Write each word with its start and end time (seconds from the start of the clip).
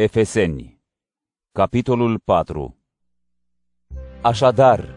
Efeseni 0.00 0.80
Capitolul 1.52 2.20
4 2.24 2.76
Așadar, 4.22 4.94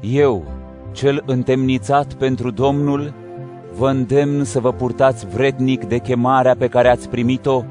eu, 0.00 0.44
cel 0.92 1.22
întemnițat 1.26 2.14
pentru 2.14 2.50
Domnul, 2.50 3.14
vă 3.72 3.88
îndemn 3.88 4.44
să 4.44 4.60
vă 4.60 4.72
purtați 4.72 5.26
vrednic 5.26 5.84
de 5.84 5.98
chemarea 5.98 6.56
pe 6.56 6.68
care 6.68 6.88
ați 6.88 7.08
primit-o 7.08 7.64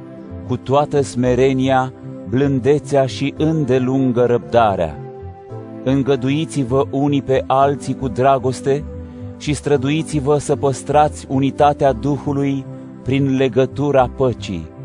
cu 0.48 0.58
toată 0.58 1.02
smerenia, 1.02 1.94
blândețea 2.28 3.06
și 3.06 3.34
îndelungă 3.38 4.26
răbdarea. 4.26 4.98
Îngăduiți-vă 5.84 6.88
unii 6.92 7.22
pe 7.22 7.44
alții 7.48 7.96
cu 7.96 8.08
dragoste 8.08 8.84
și 9.38 9.54
străduiți-vă 9.54 10.38
să 10.38 10.56
păstrați 10.56 11.26
unitatea 11.30 11.92
Duhului 11.94 12.66
prin 13.04 13.36
legătura 13.36 14.10
păcii. 14.10 14.78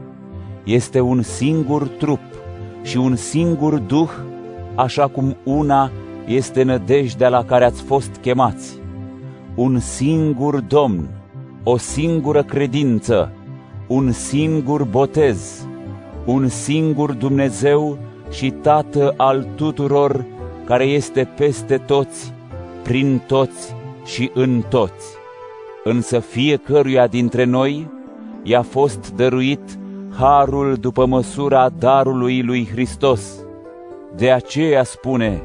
Este 0.65 1.01
un 1.01 1.23
singur 1.23 1.89
trup 1.89 2.21
și 2.83 2.97
un 2.97 3.17
singur 3.17 3.79
Duh, 3.79 4.11
așa 4.75 5.07
cum 5.07 5.37
una 5.43 5.91
este 6.27 6.63
nădejdea 6.63 7.29
la 7.29 7.45
care 7.45 7.65
ați 7.65 7.83
fost 7.83 8.17
chemați. 8.21 8.79
Un 9.55 9.79
singur 9.79 10.61
Domn, 10.61 11.09
o 11.63 11.77
singură 11.77 12.43
credință, 12.43 13.33
un 13.87 14.13
singur 14.13 14.85
botez, 14.85 15.67
un 16.25 16.49
singur 16.49 17.13
Dumnezeu 17.13 17.99
și 18.31 18.51
Tată 18.51 19.15
al 19.17 19.47
tuturor, 19.55 20.25
care 20.65 20.85
este 20.85 21.29
peste 21.37 21.77
toți, 21.77 22.33
prin 22.83 23.23
toți 23.27 23.75
și 24.05 24.31
în 24.35 24.63
toți. 24.69 25.07
Însă 25.85 26.19
fiecăruia 26.19 27.07
dintre 27.07 27.45
noi 27.45 27.91
i-a 28.43 28.63
fost 28.63 29.13
dăruit 29.17 29.79
harul 30.19 30.75
după 30.75 31.07
măsura 31.07 31.69
darului 31.79 32.43
lui 32.43 32.69
Hristos. 32.73 33.35
De 34.17 34.31
aceea 34.31 34.83
spune, 34.83 35.43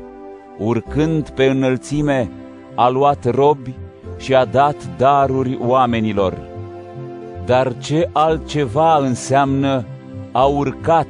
urcând 0.57 1.30
pe 1.30 1.45
înălțime, 1.45 2.31
a 2.75 2.89
luat 2.89 3.35
robi 3.35 3.73
și 4.17 4.35
a 4.35 4.45
dat 4.45 4.75
daruri 4.97 5.57
oamenilor. 5.61 6.38
Dar 7.45 7.77
ce 7.77 8.09
altceva 8.13 8.97
înseamnă 8.97 9.85
a 10.31 10.44
urcat, 10.44 11.07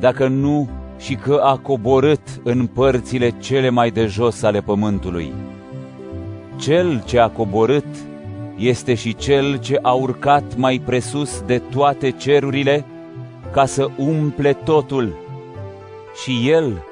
dacă 0.00 0.28
nu 0.28 0.68
și 0.98 1.14
că 1.14 1.40
a 1.42 1.56
coborât 1.56 2.40
în 2.42 2.66
părțile 2.66 3.30
cele 3.30 3.68
mai 3.68 3.90
de 3.90 4.06
jos 4.06 4.42
ale 4.42 4.60
pământului? 4.60 5.32
Cel 6.56 7.02
ce 7.06 7.18
a 7.18 7.28
coborât 7.28 7.86
este 8.56 8.94
și 8.94 9.14
cel 9.14 9.58
ce 9.58 9.78
a 9.82 9.92
urcat 9.92 10.56
mai 10.56 10.82
presus 10.84 11.42
de 11.46 11.58
toate 11.58 12.10
cerurile 12.10 12.84
ca 13.52 13.66
să 13.66 13.88
umple 13.96 14.52
totul. 14.52 15.16
Și 16.22 16.50
el 16.50 16.82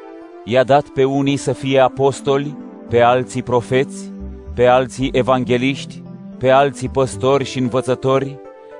i-a 0.44 0.64
dat 0.64 0.88
pe 0.88 1.05
unii 1.05 1.36
să 1.36 1.52
fie 1.52 1.78
apostoli, 1.78 2.56
pe 2.88 3.00
alții 3.00 3.42
profeți, 3.42 4.12
pe 4.55 4.66
alții 4.66 5.10
evangeliști, 5.12 6.02
pe 6.38 6.50
alții 6.50 6.88
păstori 6.88 7.44
și 7.44 7.58
învățători, 7.58 8.38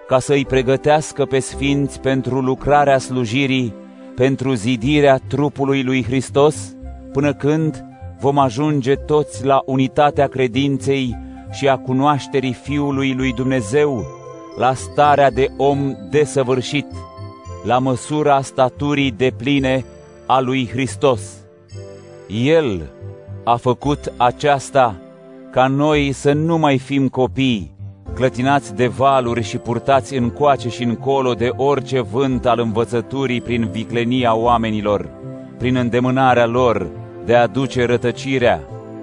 ca 0.09 0.19
să 0.19 0.33
îi 0.33 0.45
pregătească 0.45 1.25
pe 1.25 1.39
sfinți 1.39 2.01
pentru 2.01 2.41
lucrarea 2.41 2.99
slujirii, 2.99 3.75
pentru 4.15 4.53
zidirea 4.53 5.21
trupului 5.29 5.83
lui 5.83 6.05
Hristos, 6.05 6.77
până 7.13 7.35
când 7.35 7.85
vom 8.21 8.39
ajunge 8.39 8.95
toți 8.95 9.45
la 9.45 9.63
unitatea 9.65 10.27
credinței 10.27 11.17
și 11.53 11.69
a 11.69 11.77
cunoașterii 11.77 12.53
Fiului 12.53 13.15
lui 13.15 13.33
Dumnezeu, 13.33 14.05
la 14.57 14.75
starea 14.75 15.31
de 15.31 15.49
om 15.57 15.97
desăvârșit, 16.11 16.87
la 17.65 17.79
măsura 17.79 18.41
staturii 18.41 19.11
de 19.11 19.33
pline 19.37 19.85
a 20.27 20.41
lui 20.41 20.69
Hristos. 20.69 21.21
El 22.29 22.91
a 23.45 23.57
făcut 23.57 24.13
aceasta 24.17 24.97
ca 25.51 25.67
noi 25.67 26.13
să 26.13 26.33
nu 26.33 26.59
mai 26.59 26.79
fim 26.79 27.09
copii, 27.09 27.75
clătinați 28.15 28.75
de 28.75 28.87
valuri 28.87 29.43
și 29.43 29.59
purtați 29.59 30.17
încoace 30.17 30.69
și 30.69 30.83
încolo 30.83 31.33
de 31.33 31.51
orice 31.57 32.01
vânt 32.01 32.47
al 32.47 32.59
învățăturii 32.59 33.41
prin 33.41 33.69
viclenia 33.71 34.35
oamenilor, 34.35 35.09
prin 35.59 35.77
îndemânarea 35.77 36.47
lor 36.47 36.91
de 37.25 37.35
a 37.35 37.47
duce 37.47 37.85
rătăcirea, 37.85 38.61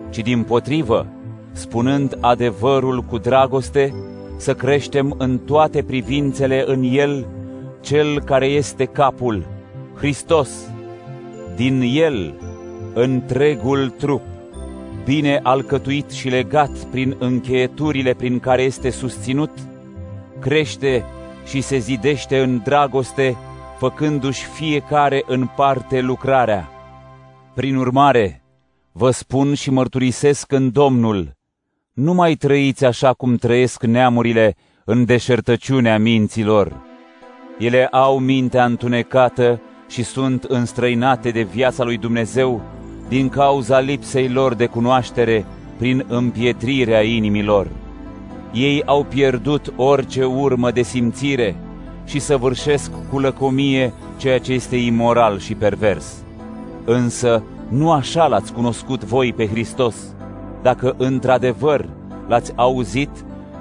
ci 0.10 0.18
din 0.20 0.44
potrivă, 0.44 1.08
spunând 1.52 2.18
adevărul 2.22 3.02
cu 3.02 3.18
dragoste, 3.18 3.94
să 4.38 4.54
creștem 4.54 5.16
în 5.18 5.38
toate 5.38 5.84
privințele 5.84 6.64
în 6.68 6.84
El, 6.84 7.28
Cel 7.82 8.22
care 8.22 8.46
este 8.46 8.86
capul, 8.86 9.48
Hristos. 9.96 10.50
Din 11.56 11.82
El, 11.94 12.34
întregul 12.94 13.90
trup, 13.90 14.22
bine 15.06 15.40
alcătuit 15.44 16.12
și 16.12 16.30
legat 16.30 16.72
prin 16.72 17.16
încheieturile 17.20 18.14
prin 18.14 18.40
care 18.40 18.62
este 18.62 18.90
susținut, 18.90 19.52
crește 20.40 21.06
și 21.46 21.62
se 21.62 21.78
zidește 21.78 22.40
în 22.40 22.62
dragoste, 22.64 23.38
făcându-și 23.78 24.46
fiecare 24.46 25.24
în 25.28 25.50
parte 25.56 26.00
lucrarea. 26.00 26.70
Prin 27.56 27.76
urmare, 27.76 28.44
vă 28.92 29.12
spun 29.12 29.54
și 29.54 29.72
mărturisesc 29.72 30.52
în 30.52 30.72
Domnul, 30.72 31.39
nu 32.00 32.14
mai 32.14 32.36
trăiți 32.36 32.86
așa 32.86 33.14
cum 33.14 33.36
trăiesc 33.36 33.84
neamurile 33.84 34.56
în 34.84 35.06
deșertăciunea 35.06 35.98
minților. 35.98 36.82
Ele 37.58 37.86
au 37.86 38.20
mintea 38.20 38.66
întunecată 38.66 39.62
și 39.90 40.04
sunt 40.04 40.44
înstrăinate 40.44 41.30
de 41.30 41.42
viața 41.42 41.84
lui 41.84 41.98
Dumnezeu 41.98 42.62
din 43.08 43.30
cauza 43.30 43.80
lipsei 43.80 44.30
lor 44.30 44.54
de 44.54 44.66
cunoaștere 44.66 45.46
prin 45.78 46.06
împietrirea 46.08 47.02
inimilor. 47.02 47.68
Ei 48.54 48.84
au 48.86 49.04
pierdut 49.04 49.74
orice 49.76 50.24
urmă 50.24 50.72
de 50.72 50.82
simțire 50.82 51.56
și 52.06 52.20
săvârșesc 52.20 52.92
cu 53.10 53.20
lăcomie 53.20 53.94
ceea 54.18 54.40
ce 54.40 54.54
este 54.54 54.76
imoral 54.76 55.40
și 55.40 55.56
pervers. 55.56 56.14
Însă 56.86 57.44
nu 57.70 57.92
așa 57.92 58.28
l-ați 58.28 58.54
cunoscut 58.54 59.04
voi 59.04 59.34
pe 59.34 59.48
Hristos, 59.48 59.96
dacă 60.62 60.96
într-adevăr 60.98 61.90
l-ați 62.28 62.54
auzit 62.56 63.10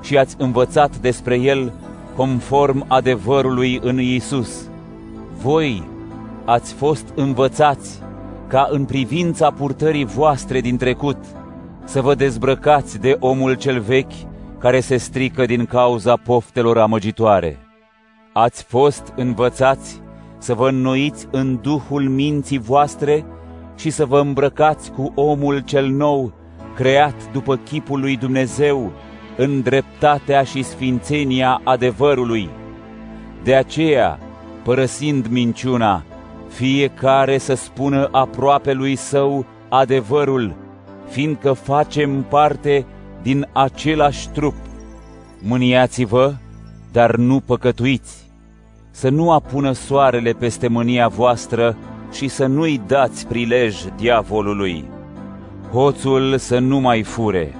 și 0.01 0.19
ați 0.19 0.35
învățat 0.39 0.97
despre 0.97 1.37
El 1.37 1.73
conform 2.17 2.85
adevărului 2.89 3.81
în 3.83 3.99
Iisus. 3.99 4.69
Voi 5.43 5.83
ați 6.45 6.73
fost 6.73 7.05
învățați 7.15 8.03
ca 8.47 8.69
în 8.71 8.85
privința 8.85 9.51
purtării 9.51 10.05
voastre 10.05 10.61
din 10.61 10.77
trecut 10.77 11.17
să 11.85 12.01
vă 12.01 12.15
dezbrăcați 12.15 13.01
de 13.01 13.17
omul 13.21 13.55
cel 13.55 13.81
vechi 13.81 14.27
care 14.59 14.81
se 14.81 14.97
strică 14.97 15.47
din 15.47 15.65
cauza 15.65 16.17
poftelor 16.17 16.79
amăgitoare. 16.79 17.59
Ați 18.33 18.63
fost 18.63 19.13
învățați 19.17 20.01
să 20.39 20.55
vă 20.55 20.69
înnoiți 20.69 21.27
în 21.31 21.59
duhul 21.63 22.03
minții 22.03 22.59
voastre 22.59 23.25
și 23.77 23.91
să 23.91 24.05
vă 24.05 24.21
îmbrăcați 24.21 24.91
cu 24.91 25.13
omul 25.15 25.59
cel 25.59 25.89
nou, 25.89 26.33
creat 26.79 27.33
după 27.33 27.57
chipul 27.57 28.01
lui 28.01 28.17
Dumnezeu, 28.17 28.93
în 29.37 29.61
dreptatea 29.61 30.43
și 30.43 30.63
sfințenia 30.63 31.61
adevărului. 31.65 32.49
De 33.43 33.55
aceea, 33.55 34.19
părăsind 34.63 35.27
minciuna, 35.27 36.05
fiecare 36.49 37.39
să 37.39 37.55
spună 37.55 38.09
aproape 38.13 38.73
lui 38.73 38.97
său 38.97 39.47
adevărul, 39.69 40.55
fiindcă 41.09 41.53
facem 41.53 42.23
parte 42.23 42.87
din 43.23 43.49
același 43.53 44.29
trup. 44.29 44.55
Mâniați-vă, 45.43 46.35
dar 46.93 47.17
nu 47.17 47.41
păcătuiți, 47.41 48.31
să 48.91 49.09
nu 49.09 49.33
apună 49.33 49.73
soarele 49.73 50.33
peste 50.33 50.69
mânia 50.69 51.09
voastră 51.09 51.77
și 52.13 52.29
să 52.29 52.47
nu-i 52.47 52.81
dați 52.87 53.27
prilej 53.27 53.77
diavolului. 53.97 54.97
Hoțul 55.73 56.39
să 56.39 56.59
nu 56.59 56.81
mai 56.81 57.03
fure, 57.03 57.55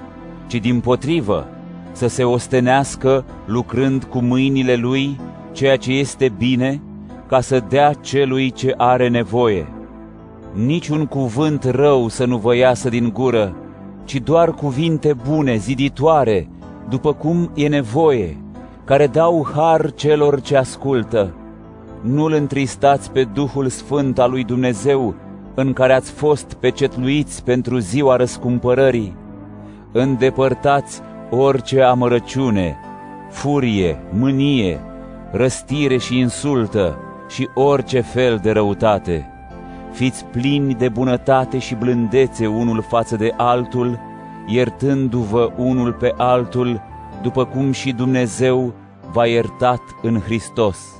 ci 0.47 0.55
din 0.55 0.79
potrivă 0.79 1.47
să 1.91 2.07
se 2.07 2.23
ostenească 2.23 3.25
lucrând 3.45 4.03
cu 4.03 4.19
mâinile 4.19 4.75
lui 4.75 5.19
ceea 5.51 5.75
ce 5.75 5.91
este 5.91 6.33
bine, 6.37 6.81
ca 7.27 7.41
să 7.41 7.63
dea 7.69 7.93
celui 7.93 8.51
ce 8.51 8.73
are 8.77 9.07
nevoie. 9.07 9.67
Niciun 10.53 11.05
cuvânt 11.05 11.63
rău 11.63 12.07
să 12.07 12.25
nu 12.25 12.37
vă 12.37 12.55
iasă 12.55 12.89
din 12.89 13.09
gură, 13.13 13.55
ci 14.03 14.15
doar 14.15 14.51
cuvinte 14.51 15.15
bune, 15.27 15.55
ziditoare, 15.55 16.49
după 16.89 17.13
cum 17.13 17.51
e 17.53 17.67
nevoie, 17.67 18.37
care 18.83 19.07
dau 19.07 19.47
har 19.55 19.91
celor 19.93 20.41
ce 20.41 20.57
ascultă. 20.57 21.33
Nu-L 22.01 22.33
întristați 22.33 23.11
pe 23.11 23.23
Duhul 23.33 23.67
Sfânt 23.67 24.19
al 24.19 24.29
lui 24.29 24.43
Dumnezeu, 24.43 25.15
în 25.59 25.73
care 25.73 25.93
ați 25.93 26.11
fost 26.11 26.53
pecetluiți 26.53 27.43
pentru 27.43 27.77
ziua 27.77 28.15
răscumpărării. 28.15 29.15
Îndepărtați 29.91 31.01
orice 31.29 31.81
amărăciune, 31.81 32.77
furie, 33.29 33.99
mânie, 34.11 34.79
răstire 35.31 35.97
și 35.97 36.17
insultă 36.17 36.97
și 37.29 37.49
orice 37.53 38.01
fel 38.01 38.39
de 38.43 38.51
răutate. 38.51 39.29
Fiți 39.91 40.25
plini 40.25 40.73
de 40.73 40.89
bunătate 40.89 41.57
și 41.57 41.75
blândețe 41.75 42.47
unul 42.47 42.81
față 42.81 43.15
de 43.15 43.33
altul, 43.37 43.99
iertându-vă 44.47 45.51
unul 45.57 45.93
pe 45.93 46.13
altul, 46.17 46.81
după 47.21 47.45
cum 47.45 47.71
și 47.71 47.91
Dumnezeu 47.91 48.73
v-a 49.11 49.25
iertat 49.25 49.81
în 50.01 50.19
Hristos. 50.19 50.98